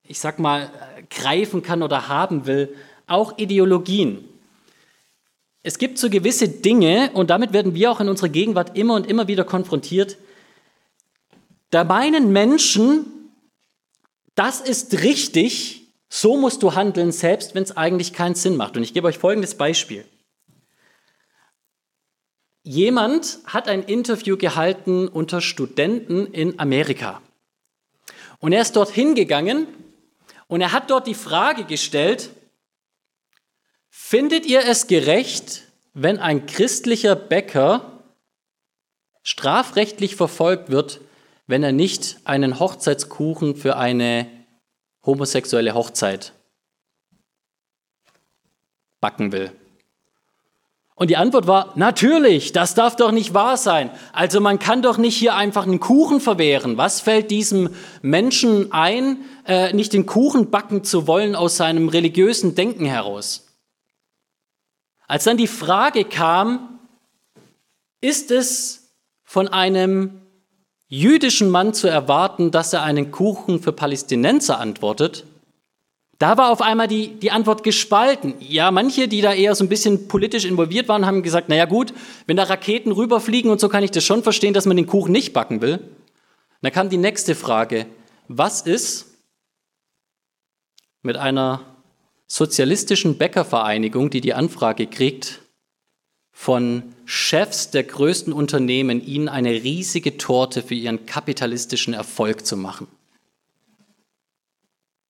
[0.08, 0.72] ich sag mal,
[1.12, 2.76] greifen kann oder haben will.
[3.06, 4.28] Auch Ideologien.
[5.62, 9.06] Es gibt so gewisse Dinge, und damit werden wir auch in unserer Gegenwart immer und
[9.06, 10.18] immer wieder konfrontiert.
[11.70, 13.06] Da meinen Menschen,
[14.34, 15.85] das ist richtig,
[16.16, 18.78] so musst du handeln, selbst wenn es eigentlich keinen Sinn macht.
[18.78, 20.06] Und ich gebe euch folgendes Beispiel.
[22.64, 27.22] Jemand hat ein Interview gehalten unter Studenten in Amerika.
[28.40, 29.68] Und er ist dort hingegangen
[30.48, 32.30] und er hat dort die Frage gestellt,
[33.90, 38.04] findet ihr es gerecht, wenn ein christlicher Bäcker
[39.22, 41.02] strafrechtlich verfolgt wird,
[41.46, 44.35] wenn er nicht einen Hochzeitskuchen für eine
[45.06, 46.34] homosexuelle Hochzeit
[49.00, 49.52] backen will?
[50.98, 53.92] Und die Antwort war, natürlich, das darf doch nicht wahr sein.
[54.14, 56.78] Also man kann doch nicht hier einfach einen Kuchen verwehren.
[56.78, 57.70] Was fällt diesem
[58.02, 63.46] Menschen ein, äh, nicht den Kuchen backen zu wollen aus seinem religiösen Denken heraus?
[65.06, 66.80] Als dann die Frage kam,
[68.00, 70.22] ist es von einem
[70.88, 75.26] jüdischen Mann zu erwarten, dass er einen Kuchen für Palästinenser antwortet,
[76.18, 78.36] da war auf einmal die, die Antwort gespalten.
[78.40, 81.94] Ja, manche, die da eher so ein bisschen politisch involviert waren, haben gesagt, naja gut,
[82.26, 85.12] wenn da Raketen rüberfliegen und so kann ich das schon verstehen, dass man den Kuchen
[85.12, 85.80] nicht backen will.
[86.62, 87.86] Dann kam die nächste Frage.
[88.28, 89.08] Was ist
[91.02, 91.62] mit einer
[92.28, 95.42] sozialistischen Bäckervereinigung, die die Anfrage kriegt,
[96.32, 102.88] von Chefs der größten Unternehmen, ihnen eine riesige Torte für ihren kapitalistischen Erfolg zu machen?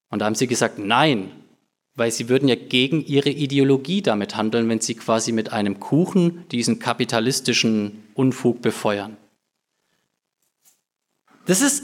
[0.09, 1.31] Und da haben sie gesagt, nein,
[1.95, 6.47] weil sie würden ja gegen ihre Ideologie damit handeln, wenn sie quasi mit einem Kuchen
[6.49, 9.17] diesen kapitalistischen Unfug befeuern.
[11.45, 11.83] Das ist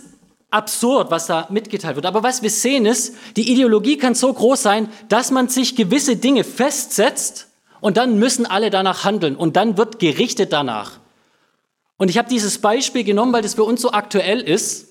[0.50, 2.06] absurd, was da mitgeteilt wird.
[2.06, 6.18] Aber was wir sehen ist, die Ideologie kann so groß sein, dass man sich gewisse
[6.18, 7.48] Dinge festsetzt
[7.82, 11.00] und dann müssen alle danach handeln und dann wird gerichtet danach.
[11.98, 14.88] Und ich habe dieses Beispiel genommen, weil das für uns so aktuell ist,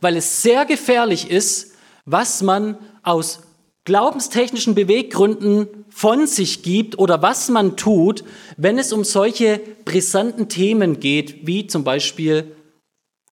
[0.00, 3.40] weil es sehr gefährlich ist, was man aus
[3.84, 8.24] glaubenstechnischen Beweggründen von sich gibt oder was man tut,
[8.56, 12.54] wenn es um solche brisanten Themen geht, wie zum Beispiel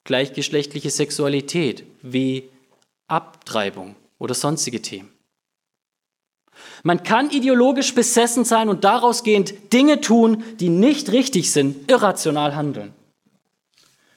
[0.05, 2.49] gleichgeschlechtliche Sexualität, wie
[3.07, 5.12] Abtreibung oder sonstige Themen.
[6.83, 12.57] Man kann ideologisch besessen sein und daraus gehend Dinge tun, die nicht richtig sind, irrational
[12.57, 12.93] handeln.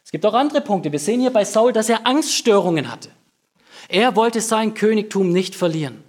[0.03, 0.91] Es gibt auch andere Punkte.
[0.91, 3.09] Wir sehen hier bei Saul, dass er Angststörungen hatte.
[3.87, 6.03] Er wollte sein Königtum nicht verlieren.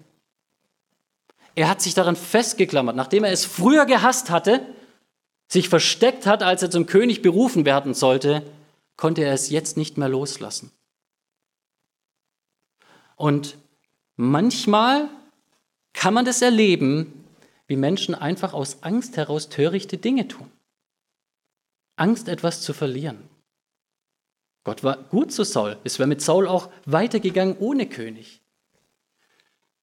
[1.54, 4.66] Er hat sich daran festgeklammert, nachdem er es früher gehasst hatte,
[5.48, 8.42] sich versteckt hat, als er zum König berufen werden sollte,
[8.96, 10.70] konnte er es jetzt nicht mehr loslassen.
[13.16, 13.56] Und
[14.16, 15.08] manchmal
[15.96, 17.24] kann man das erleben,
[17.66, 20.52] wie Menschen einfach aus Angst heraus törichte Dinge tun.
[21.96, 23.28] Angst, etwas zu verlieren.
[24.62, 25.78] Gott war gut zu Saul.
[25.84, 28.42] Es wäre mit Saul auch weitergegangen ohne König.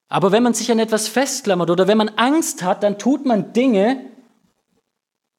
[0.08, 3.52] Aber wenn man sich an etwas festklammert oder wenn man Angst hat, dann tut man
[3.52, 4.08] Dinge,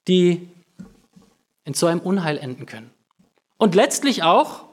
[0.09, 0.49] die
[1.63, 2.91] in so einem Unheil enden können.
[3.57, 4.64] Und letztlich auch,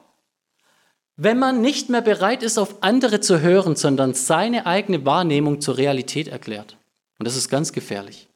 [1.15, 5.77] wenn man nicht mehr bereit ist, auf andere zu hören, sondern seine eigene Wahrnehmung zur
[5.77, 6.77] Realität erklärt.
[7.19, 8.27] Und das ist ganz gefährlich.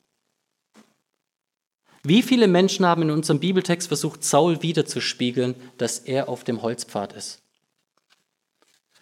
[2.04, 7.14] Wie viele Menschen haben in unserem Bibeltext versucht, Saul wiederzuspiegeln, dass er auf dem Holzpfad
[7.14, 7.42] ist?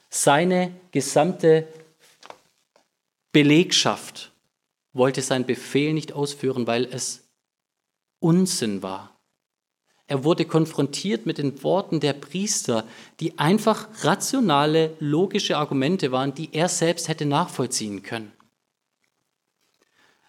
[0.09, 1.67] Seine gesamte
[3.31, 4.31] Belegschaft
[4.93, 7.23] wollte seinen Befehl nicht ausführen, weil es
[8.19, 9.14] Unsinn war.
[10.07, 12.85] Er wurde konfrontiert mit den Worten der Priester,
[13.19, 18.31] die einfach rationale, logische Argumente waren, die er selbst hätte nachvollziehen können.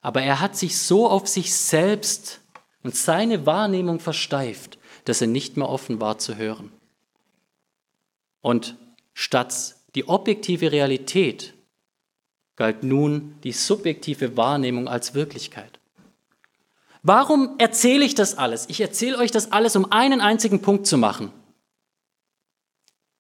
[0.01, 2.41] Aber er hat sich so auf sich selbst
[2.83, 6.73] und seine Wahrnehmung versteift, dass er nicht mehr offen war zu hören.
[8.41, 8.77] Und
[9.12, 11.55] statt die objektive Realität
[12.55, 15.81] galt nun die subjektive Wahrnehmung als Wirklichkeit.
[17.09, 18.69] Warum erzähle ich das alles?
[18.69, 21.31] Ich erzähle euch das alles, um einen einzigen Punkt zu machen.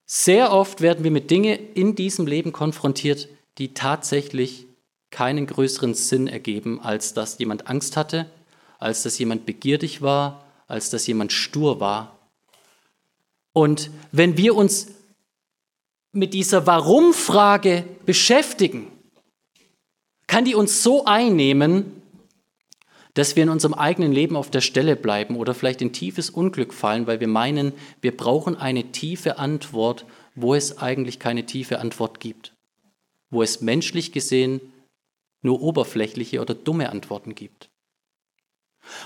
[0.06, 4.66] Sehr oft werden wir mit Dingen in diesem Leben konfrontiert, die tatsächlich
[5.10, 8.28] keinen größeren Sinn ergeben, als dass jemand Angst hatte,
[8.80, 12.18] als dass jemand begierig war, als dass jemand stur war.
[13.52, 14.88] Und wenn wir uns
[16.10, 18.90] mit dieser Warum-Frage beschäftigen,
[20.26, 21.95] kann die uns so einnehmen,
[23.16, 26.74] dass wir in unserem eigenen Leben auf der Stelle bleiben oder vielleicht in tiefes Unglück
[26.74, 32.20] fallen, weil wir meinen, wir brauchen eine tiefe Antwort, wo es eigentlich keine tiefe Antwort
[32.20, 32.52] gibt,
[33.30, 34.60] wo es menschlich gesehen
[35.40, 37.70] nur oberflächliche oder dumme Antworten gibt.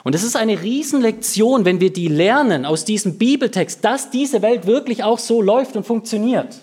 [0.03, 4.66] Und es ist eine Riesenlektion, wenn wir die lernen aus diesem Bibeltext, dass diese Welt
[4.66, 6.59] wirklich auch so läuft und funktioniert.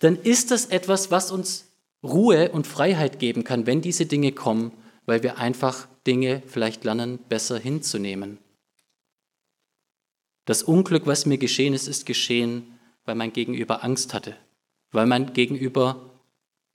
[0.00, 1.66] Dann ist das etwas, was uns
[2.02, 4.72] Ruhe und Freiheit geben kann, wenn diese Dinge kommen,
[5.06, 8.38] weil wir einfach Dinge vielleicht lernen, besser hinzunehmen.
[10.44, 14.36] Das Unglück, was mir geschehen ist, ist geschehen, weil mein Gegenüber Angst hatte,
[14.90, 16.10] weil mein Gegenüber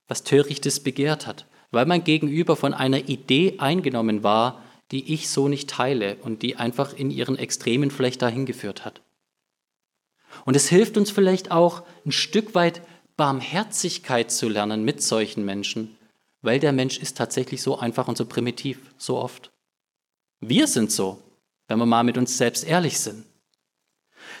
[0.08, 4.62] was Törichtes begehrt hat, weil mein Gegenüber von einer Idee eingenommen war,
[4.92, 9.02] die ich so nicht teile und die einfach in ihren Extremen vielleicht dahin geführt hat.
[10.44, 12.82] Und es hilft uns vielleicht auch ein Stück weit
[13.16, 15.96] Barmherzigkeit zu lernen mit solchen Menschen,
[16.46, 19.50] weil der Mensch ist tatsächlich so einfach und so primitiv, so oft.
[20.40, 21.18] Wir sind so,
[21.68, 23.24] wenn wir mal mit uns selbst ehrlich sind.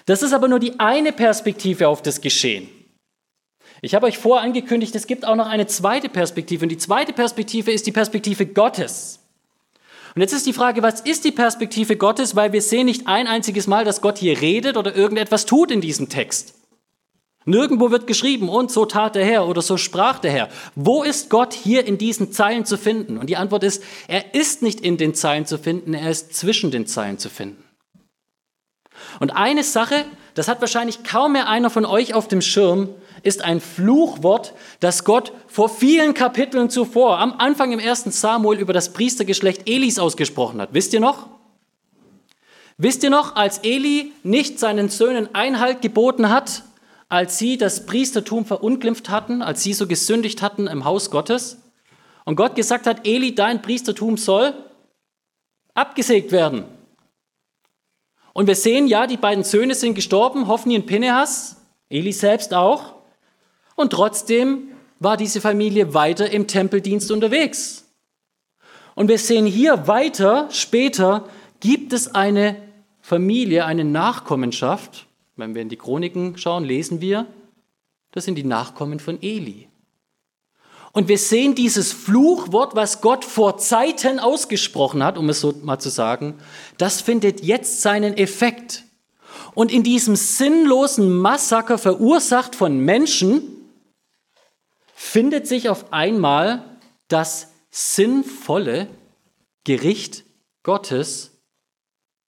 [0.06, 2.68] Das ist aber nur die eine Perspektive auf das Geschehen.
[3.82, 6.64] Ich habe euch vorher angekündigt, es gibt auch noch eine zweite Perspektive.
[6.64, 9.20] Und die zweite Perspektive ist die Perspektive Gottes.
[10.14, 12.34] Und jetzt ist die Frage, was ist die Perspektive Gottes?
[12.36, 15.82] Weil wir sehen nicht ein einziges Mal, dass Gott hier redet oder irgendetwas tut in
[15.82, 16.54] diesem Text.
[17.48, 20.48] Nirgendwo wird geschrieben, und so tat der Herr oder so sprach der Herr.
[20.74, 23.18] Wo ist Gott hier in diesen Zeilen zu finden?
[23.18, 26.72] Und die Antwort ist, er ist nicht in den Zeilen zu finden, er ist zwischen
[26.72, 27.62] den Zeilen zu finden.
[29.20, 30.04] Und eine Sache,
[30.34, 32.88] das hat wahrscheinlich kaum mehr einer von euch auf dem Schirm,
[33.22, 38.72] ist ein Fluchwort, das Gott vor vielen Kapiteln zuvor, am Anfang im ersten Samuel, über
[38.72, 40.70] das Priestergeschlecht Elis ausgesprochen hat.
[40.72, 41.28] Wisst ihr noch?
[42.76, 46.64] Wisst ihr noch, als Eli nicht seinen Söhnen Einhalt geboten hat,
[47.08, 51.58] als sie das Priestertum verunglimpft hatten, als sie so gesündigt hatten im Haus Gottes
[52.24, 54.54] und Gott gesagt hat, Eli, dein Priestertum soll
[55.74, 56.64] abgesägt werden.
[58.32, 61.56] Und wir sehen, ja, die beiden Söhne sind gestorben, Hophni und Pinehas,
[61.88, 62.94] Eli selbst auch.
[63.76, 67.84] Und trotzdem war diese Familie weiter im Tempeldienst unterwegs.
[68.94, 71.28] Und wir sehen hier weiter, später
[71.60, 72.56] gibt es eine
[73.00, 75.05] Familie, eine Nachkommenschaft,
[75.36, 77.26] wenn wir in die Chroniken schauen, lesen wir,
[78.12, 79.68] das sind die Nachkommen von Eli.
[80.92, 85.78] Und wir sehen dieses Fluchwort, was Gott vor Zeiten ausgesprochen hat, um es so mal
[85.78, 86.38] zu sagen,
[86.78, 88.84] das findet jetzt seinen Effekt.
[89.54, 93.42] Und in diesem sinnlosen Massaker verursacht von Menschen
[94.94, 96.64] findet sich auf einmal
[97.08, 98.88] das sinnvolle
[99.64, 100.24] Gericht
[100.62, 101.32] Gottes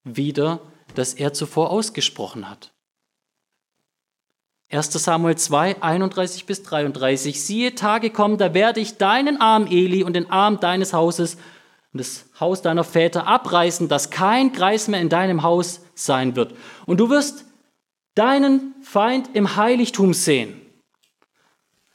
[0.04, 0.60] wieder,
[0.94, 2.72] das er zuvor ausgesprochen hat.
[4.70, 7.42] 1 Samuel 2, 31 bis 33.
[7.42, 11.36] Siehe, Tage kommen, da werde ich deinen Arm, Eli, und den Arm deines Hauses
[11.94, 16.54] und das Haus deiner Väter abreißen, dass kein Kreis mehr in deinem Haus sein wird.
[16.84, 17.46] Und du wirst
[18.14, 20.60] deinen Feind im Heiligtum sehen.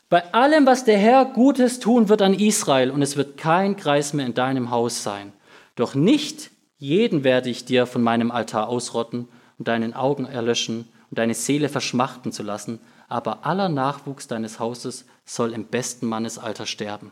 [0.09, 4.13] Bei allem, was der Herr Gutes tun wird an Israel, und es wird kein Kreis
[4.13, 5.31] mehr in deinem Haus sein.
[5.75, 9.27] Doch nicht jeden werde ich dir von meinem Altar ausrotten
[9.59, 15.06] und deinen Augen erlöschen und deine Seele verschmachten zu lassen, aber aller Nachwuchs deines Hauses
[15.26, 17.12] soll im besten Mannesalter sterben.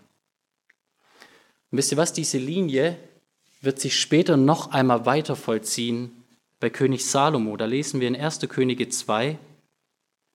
[1.70, 2.98] Und wisst ihr was, diese Linie
[3.62, 6.24] wird sich später noch einmal weiter vollziehen
[6.60, 7.56] bei König Salomo.
[7.58, 8.40] Da lesen wir in 1.
[8.50, 9.38] Könige 2,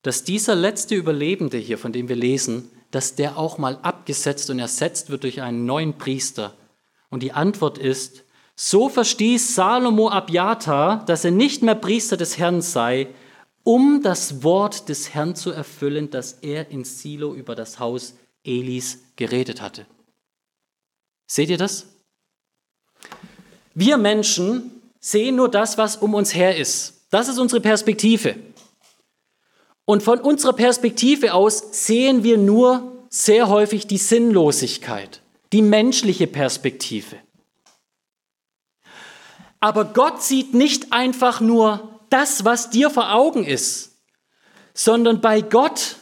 [0.03, 4.61] dass dieser letzte Überlebende hier, von dem wir lesen, dass der auch mal abgesetzt und
[4.61, 6.55] ersetzt wird durch einen neuen Priester.
[7.11, 8.23] Und die Antwort ist,
[8.55, 13.09] so verstieß Salomo Abjata, dass er nicht mehr Priester des Herrn sei,
[13.67, 18.15] um das Wort des Herrn zu erfüllen, das er in Silo über das Haus
[18.45, 19.87] Elis geredet hatte.
[21.27, 21.87] Seht ihr das?
[23.75, 27.09] Wir Menschen sehen nur das, was um uns her ist.
[27.11, 28.37] Das ist unsere Perspektive.
[29.85, 37.17] Und von unserer Perspektive aus sehen wir nur sehr häufig die Sinnlosigkeit, die menschliche Perspektive.
[39.59, 43.93] Aber Gott sieht nicht einfach nur das, was dir vor Augen ist,
[44.75, 45.97] sondern bei Gott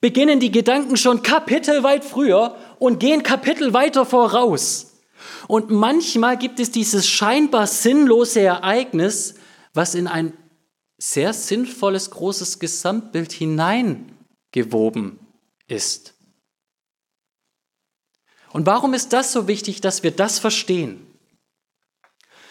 [0.00, 4.92] beginnen die Gedanken schon kapitelweit früher und gehen Kapitel weiter voraus.
[5.46, 9.34] Und manchmal gibt es dieses scheinbar sinnlose Ereignis,
[9.74, 10.32] was in ein
[10.98, 15.18] sehr sinnvolles, großes Gesamtbild hineingewoben
[15.66, 16.14] ist.
[18.52, 21.06] Und warum ist das so wichtig, dass wir das verstehen?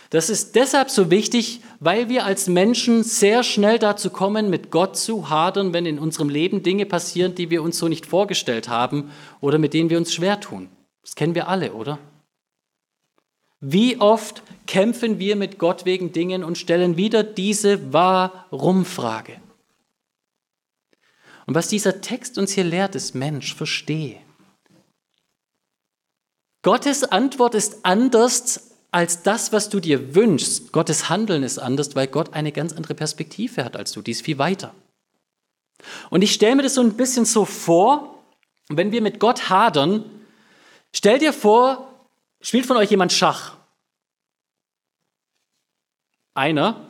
[0.09, 4.97] Das ist deshalb so wichtig, weil wir als Menschen sehr schnell dazu kommen, mit Gott
[4.97, 9.11] zu hadern, wenn in unserem Leben Dinge passieren, die wir uns so nicht vorgestellt haben
[9.39, 10.69] oder mit denen wir uns schwer tun.
[11.01, 11.97] Das kennen wir alle, oder?
[13.61, 19.41] Wie oft kämpfen wir mit Gott wegen Dingen und stellen wieder diese Warum-Frage?
[21.45, 24.17] Und was dieser Text uns hier lehrt, ist, Mensch, verstehe.
[26.61, 30.71] Gottes Antwort ist anders als das, was du dir wünschst.
[30.71, 34.01] Gottes Handeln ist anders, weil Gott eine ganz andere Perspektive hat als du.
[34.01, 34.73] Die ist viel weiter.
[36.09, 38.23] Und ich stelle mir das so ein bisschen so vor,
[38.67, 40.03] wenn wir mit Gott hadern,
[40.93, 41.93] stell dir vor,
[42.41, 43.55] spielt von euch jemand Schach?
[46.33, 46.87] Einer?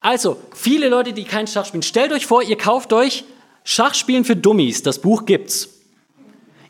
[0.00, 3.24] Also, viele Leute, die kein Schach spielen, stellt euch vor, ihr kauft euch
[3.64, 5.80] Schachspielen für Dummies, das Buch gibt's.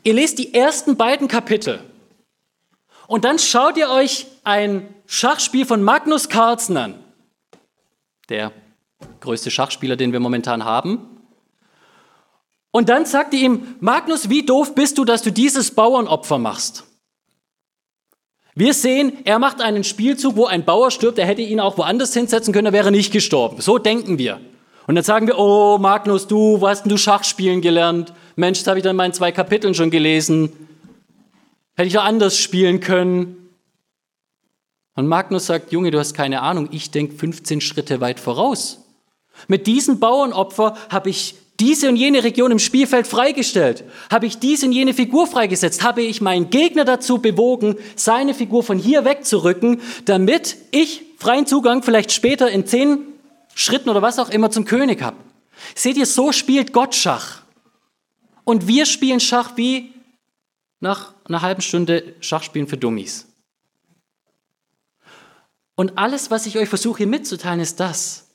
[0.03, 1.83] Ihr lest die ersten beiden Kapitel
[3.09, 7.03] und dann schaut ihr euch ein Schachspiel von Magnus Carlsen an,
[8.29, 8.51] der
[9.19, 11.19] größte Schachspieler, den wir momentan haben.
[12.69, 16.83] Und dann sagt ihr ihm, Magnus, wie doof bist du, dass du dieses Bauernopfer machst?
[18.53, 22.13] Wir sehen, er macht einen Spielzug, wo ein Bauer stirbt, er hätte ihn auch woanders
[22.13, 23.59] hinsetzen können, er wäre nicht gestorben.
[23.59, 24.39] So denken wir.
[24.85, 28.13] Und dann sagen wir, oh Magnus, du, wo hast denn du Schachspielen gelernt?
[28.35, 30.68] Mensch, das habe ich dann in meinen zwei Kapiteln schon gelesen.
[31.79, 33.51] Hätte ich doch anders spielen können.
[34.95, 38.81] Und Magnus sagt, Junge, du hast keine Ahnung, ich denke 15 Schritte weit voraus.
[39.47, 43.85] Mit diesem Bauernopfer habe ich diese und jene Region im Spielfeld freigestellt?
[44.11, 45.81] Habe ich diese und jene Figur freigesetzt?
[45.81, 51.81] Habe ich meinen Gegner dazu bewogen, seine Figur von hier wegzurücken, damit ich freien Zugang
[51.81, 53.05] vielleicht später in zehn
[53.55, 55.15] Schritten oder was auch immer zum König habe?
[55.75, 57.43] Seht ihr, so spielt Gott Schach.
[58.43, 59.93] Und wir spielen Schach wie
[60.79, 63.27] nach einer halben Stunde Schachspielen für Dummies.
[65.75, 68.27] Und alles, was ich euch versuche hier mitzuteilen, ist das.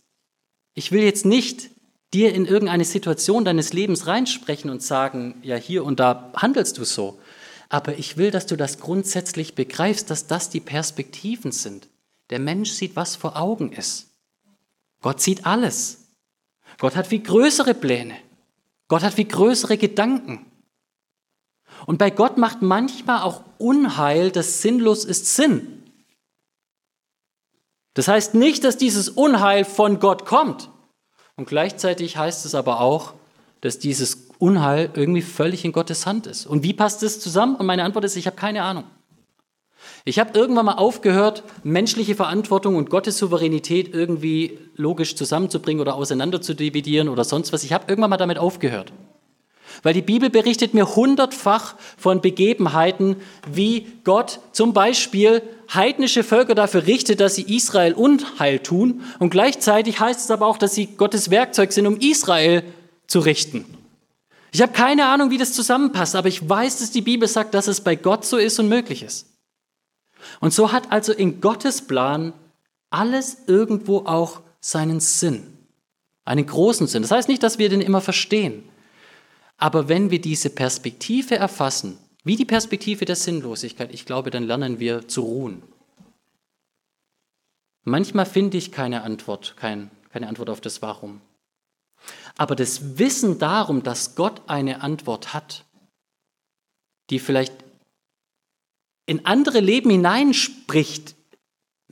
[0.74, 1.70] Ich will jetzt nicht
[2.14, 6.84] dir in irgendeine Situation deines Lebens reinsprechen und sagen, ja, hier und da handelst du
[6.84, 7.18] so.
[7.68, 11.88] Aber ich will, dass du das grundsätzlich begreifst, dass das die Perspektiven sind.
[12.30, 14.08] Der Mensch sieht, was vor Augen ist.
[15.02, 16.06] Gott sieht alles.
[16.78, 18.16] Gott hat viel größere Pläne.
[18.88, 20.46] Gott hat viel größere Gedanken.
[21.86, 25.82] Und bei Gott macht manchmal auch Unheil, das sinnlos ist, Sinn.
[27.94, 30.68] Das heißt nicht, dass dieses Unheil von Gott kommt.
[31.36, 33.14] Und gleichzeitig heißt es aber auch,
[33.60, 36.46] dass dieses Unheil irgendwie völlig in Gottes Hand ist.
[36.46, 37.56] Und wie passt das zusammen?
[37.56, 38.84] Und meine Antwort ist, ich habe keine Ahnung.
[40.04, 46.42] Ich habe irgendwann mal aufgehört, menschliche Verantwortung und Gottes Souveränität irgendwie logisch zusammenzubringen oder auseinander
[46.42, 47.64] zu dividieren oder sonst was.
[47.64, 48.92] Ich habe irgendwann mal damit aufgehört.
[49.84, 53.16] Weil die Bibel berichtet mir hundertfach von Begebenheiten,
[53.46, 59.02] wie Gott zum Beispiel heidnische Völker dafür richtet, dass sie Israel Unheil tun.
[59.18, 62.64] Und gleichzeitig heißt es aber auch, dass sie Gottes Werkzeug sind, um Israel
[63.06, 63.66] zu richten.
[64.52, 67.66] Ich habe keine Ahnung, wie das zusammenpasst, aber ich weiß, dass die Bibel sagt, dass
[67.66, 69.26] es bei Gott so ist und möglich ist.
[70.40, 72.32] Und so hat also in Gottes Plan
[72.88, 75.42] alles irgendwo auch seinen Sinn,
[76.24, 77.02] einen großen Sinn.
[77.02, 78.62] Das heißt nicht, dass wir den immer verstehen.
[79.56, 84.80] Aber wenn wir diese Perspektive erfassen, wie die Perspektive der Sinnlosigkeit, ich glaube, dann lernen
[84.80, 85.62] wir zu ruhen.
[87.84, 91.20] Manchmal finde ich keine Antwort, kein, keine Antwort auf das Warum.
[92.36, 95.64] Aber das Wissen darum, dass Gott eine Antwort hat,
[97.10, 97.52] die vielleicht
[99.06, 101.14] in andere Leben hineinspricht,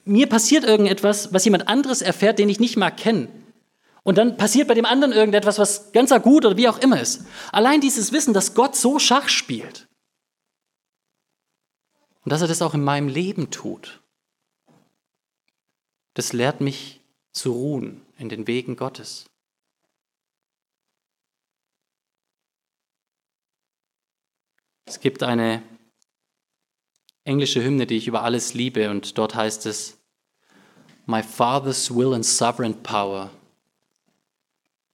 [0.04, 3.28] mir passiert irgendetwas, was jemand anderes erfährt, den ich nicht mal kenne.
[4.04, 7.24] Und dann passiert bei dem anderen irgendetwas, was ganz gut oder wie auch immer ist.
[7.52, 9.88] Allein dieses Wissen, dass Gott so Schach spielt
[12.24, 14.02] und dass er das auch in meinem Leben tut,
[16.14, 17.00] das lehrt mich
[17.32, 19.26] zu ruhen in den Wegen Gottes.
[24.84, 25.62] Es gibt eine
[27.24, 29.98] englische Hymne, die ich über alles liebe, und dort heißt es,
[31.06, 33.30] My Father's will and sovereign power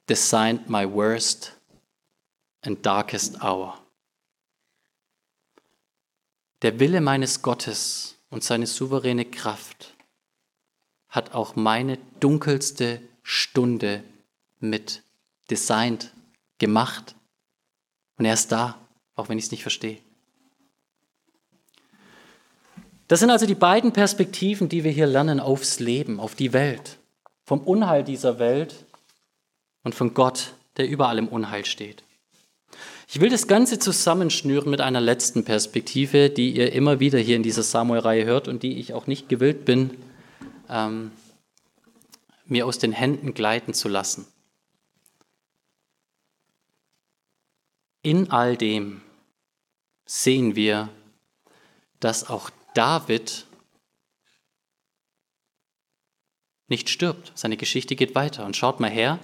[0.08, 1.52] designed my worst
[2.62, 3.78] and darkest hour.
[6.62, 9.94] Der Wille meines Gottes und seine souveräne Kraft
[11.08, 14.02] hat auch meine dunkelste Stunde
[14.58, 15.02] mit
[15.50, 16.12] designt,
[16.58, 17.14] gemacht.
[18.16, 18.76] Und er ist da,
[19.14, 19.98] auch wenn ich es nicht verstehe.
[23.06, 26.98] Das sind also die beiden Perspektiven, die wir hier lernen aufs Leben, auf die Welt.
[27.44, 28.84] vom Unheil dieser Welt
[29.82, 32.04] und von Gott, der über allem Unheil steht.
[33.08, 37.42] Ich will das Ganze zusammenschnüren mit einer letzten Perspektive, die ihr immer wieder hier in
[37.42, 39.96] dieser Samuel-Reihe hört und die ich auch nicht gewillt bin,
[40.68, 41.10] ähm,
[42.44, 44.26] mir aus den Händen gleiten zu lassen.
[48.02, 49.00] In all dem
[50.04, 50.88] sehen wir,
[52.00, 53.46] dass auch David
[56.68, 57.32] nicht stirbt.
[57.34, 58.44] Seine Geschichte geht weiter.
[58.44, 59.18] Und schaut mal her,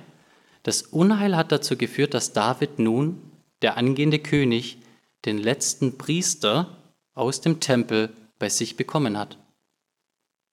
[0.65, 3.21] das Unheil hat dazu geführt, dass David nun,
[3.62, 4.79] der angehende König,
[5.27, 6.79] den letzten Priester
[7.15, 9.39] aus dem Tempel bei sich bekommen hat.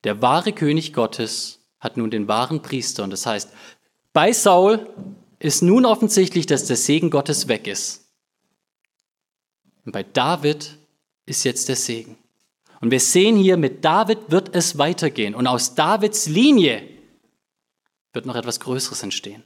[0.03, 3.03] Der wahre König Gottes hat nun den wahren Priester.
[3.03, 3.51] Und das heißt,
[4.14, 4.89] bei Saul
[5.39, 8.05] ist nun offensichtlich, dass der Segen Gottes weg ist.
[9.86, 10.78] Und bei David
[11.26, 12.18] ist jetzt der Segen.
[12.82, 15.36] Und wir sehen hier, mit David wird es weitergehen.
[15.36, 16.84] Und aus Davids Linie
[18.12, 19.43] wird noch etwas Größeres entstehen.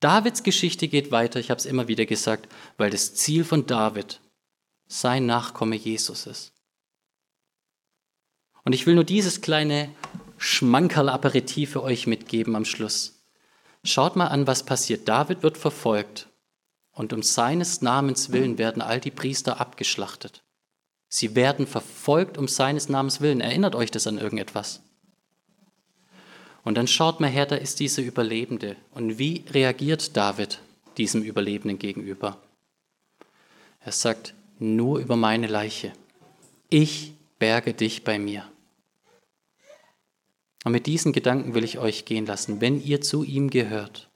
[0.00, 4.20] Davids Geschichte geht weiter, ich habe es immer wieder gesagt, weil das Ziel von David
[4.86, 6.52] sein Nachkomme Jesus ist.
[8.64, 9.90] Und ich will nur dieses kleine
[10.36, 13.24] Schmankerl-Aperitif für euch mitgeben am Schluss.
[13.84, 15.08] Schaut mal an, was passiert.
[15.08, 16.28] David wird verfolgt
[16.92, 20.42] und um seines Namens willen werden all die Priester abgeschlachtet.
[21.08, 23.40] Sie werden verfolgt um seines Namens willen.
[23.40, 24.82] Erinnert euch das an irgendetwas?
[26.68, 28.76] Und dann schaut mal her, da ist dieser Überlebende.
[28.90, 30.60] Und wie reagiert David
[30.98, 32.42] diesem Überlebenden gegenüber?
[33.80, 35.94] Er sagt, nur über meine Leiche.
[36.68, 38.44] Ich berge dich bei mir.
[40.62, 42.60] Und mit diesen Gedanken will ich euch gehen lassen.
[42.60, 44.10] Wenn ihr zu ihm gehört,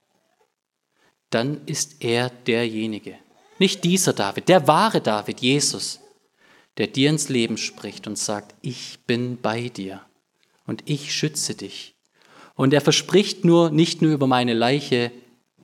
[1.31, 3.17] dann ist er derjenige.
[3.61, 6.01] Nicht dieser David, der wahre David, Jesus,
[6.77, 10.03] der dir ins Leben spricht und sagt, ich bin bei dir
[10.67, 11.92] und ich schütze dich.
[12.55, 15.11] Und er verspricht nur nicht nur über meine Leiche,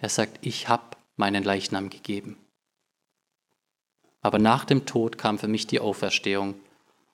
[0.01, 2.36] er sagt, ich habe meinen Leichnam gegeben.
[4.20, 6.55] Aber nach dem Tod kam für mich die Auferstehung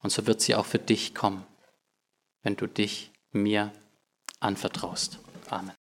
[0.02, 1.44] und so wird sie auch für dich kommen,
[2.42, 3.72] wenn du dich mir
[4.40, 5.18] anvertraust.
[5.50, 5.74] Amen.